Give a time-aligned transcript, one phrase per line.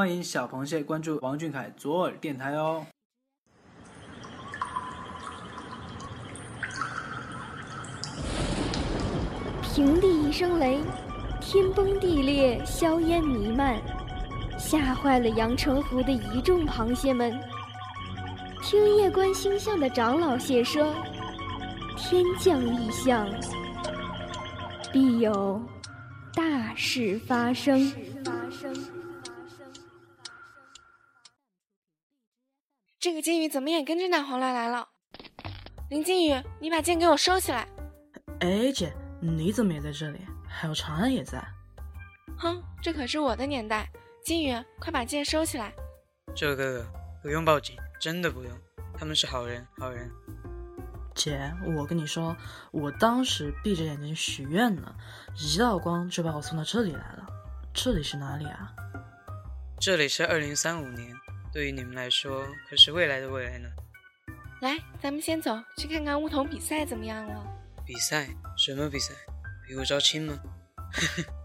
[0.00, 2.86] 欢迎小螃蟹关注王俊凯左耳电台哦。
[9.62, 10.80] 平地一声雷，
[11.38, 13.78] 天崩地裂，硝烟弥漫，
[14.58, 17.38] 吓坏了阳澄湖的一众螃蟹们。
[18.62, 20.94] 听夜观星象的长老蟹说，
[21.98, 23.28] 天降异象，
[24.90, 25.60] 必有
[26.32, 27.92] 大事发生。
[33.00, 34.86] 这个金鱼怎么也跟着奶黄来来了？
[35.88, 37.66] 林金鱼，你把剑给我收起来。
[38.40, 38.92] 哎，姐。
[39.22, 40.18] 你怎么也在这里？
[40.46, 41.42] 还有长安也在。
[42.38, 43.90] 哼，这可是我的年代。
[44.22, 45.72] 金鱼，快把剑收起来。
[46.34, 46.86] 这位哥哥，
[47.22, 48.52] 不用报警，真的不用。
[48.94, 50.10] 他们是好人，好人。
[51.14, 52.36] 姐，我跟你说，
[52.70, 54.94] 我当时闭着眼睛许愿呢，
[55.38, 57.26] 一道光就把我送到这里来了。
[57.72, 58.74] 这里是哪里啊？
[59.78, 61.14] 这里是二零三五年，
[61.52, 63.68] 对于你们来说可是未来的未来呢。
[64.60, 67.44] 来，咱们先走，去看看梧桐比赛怎么样了。
[67.86, 68.28] 比赛？
[68.56, 69.14] 什么比赛？
[69.66, 70.38] 比武招亲吗？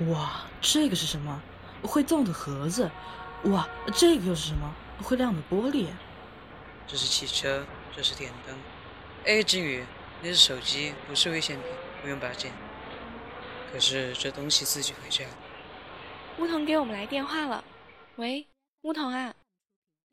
[0.00, 1.42] 哇，这个是什么？
[1.82, 2.90] 会动的盒子。
[3.44, 4.74] 哇，这个又是什么？
[5.02, 5.88] 会亮的玻璃？
[6.86, 8.54] 这是汽车，这是电灯。
[9.24, 9.84] 哎，金宇，
[10.22, 11.66] 那是手机，不是危险品，
[12.02, 12.52] 不用拔剑。
[13.72, 15.24] 可是这东西自己回家。
[16.38, 17.64] 梧桐给我们来电话了，
[18.16, 18.46] 喂，
[18.82, 19.34] 梧桐啊，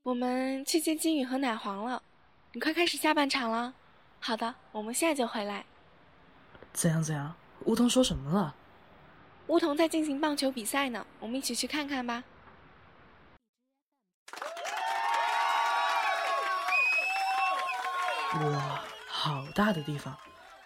[0.04, 2.02] 我们去接金宇和奶黄了，
[2.54, 3.74] 你快开始下半场了。
[4.20, 5.66] 好的，我们现在就回来。
[6.72, 7.36] 怎样怎样？
[7.66, 8.56] 梧桐说什么了？
[9.48, 12.24] 梧桐在进行棒球比赛呢，我们一起去看看吧。
[18.36, 20.18] 哇，好大的地方！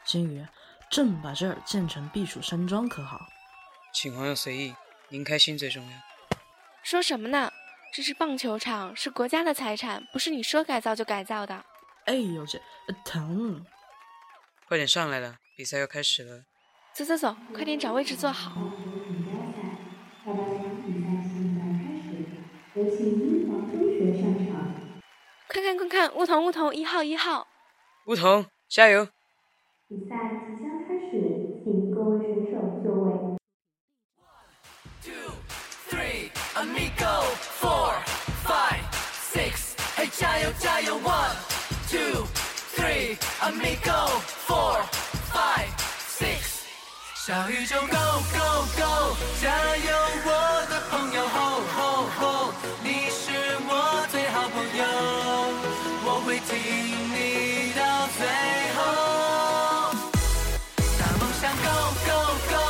[0.06, 0.46] 金鱼，
[0.90, 3.20] 朕把这儿建成避暑山庄可好？
[3.94, 4.74] 请皇上随意，
[5.10, 5.98] 您开心最重要。
[6.84, 7.52] 说什么呢？
[7.94, 11.66] 这是棒球场，是国家的财产，不是你说改造就改造的。
[12.06, 12.62] 哎呦，这
[13.04, 13.66] 疼！
[14.66, 16.46] 快点上来了，比赛要开始了。
[16.97, 18.52] 走走走，快点找位置坐好。
[25.47, 27.46] 快看快看，梧桐梧桐，一号一号。
[28.07, 29.07] 梧桐，加油！
[29.88, 30.16] 比赛
[30.47, 33.12] 即将开始，请各位选手就位。
[33.13, 33.38] One,
[35.03, 35.34] two,
[35.91, 37.25] three, amigo,
[37.62, 37.94] four,
[38.44, 38.81] five,
[39.31, 41.36] six, 嘿，加油加油！One,
[41.91, 42.25] two,
[42.75, 44.19] three, amigo,
[47.28, 47.98] 小宇宙 go
[48.32, 49.92] go go 加油
[50.24, 50.32] 我
[50.70, 53.36] 的朋友 ho ho ho 你是
[53.68, 54.82] 我最好朋友
[56.06, 56.56] 我会挺
[57.12, 58.24] 你到最
[58.78, 58.80] 后。
[60.98, 61.68] 大梦想 go
[62.08, 62.12] go
[62.50, 62.67] go